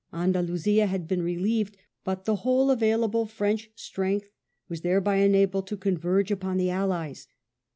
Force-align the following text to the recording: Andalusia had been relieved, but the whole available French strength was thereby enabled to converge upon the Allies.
Andalusia 0.11 0.87
had 0.87 1.07
been 1.07 1.21
relieved, 1.21 1.77
but 2.03 2.25
the 2.25 2.37
whole 2.37 2.71
available 2.71 3.27
French 3.27 3.69
strength 3.75 4.29
was 4.67 4.81
thereby 4.81 5.17
enabled 5.17 5.67
to 5.67 5.77
converge 5.77 6.31
upon 6.31 6.57
the 6.57 6.71
Allies. 6.71 7.27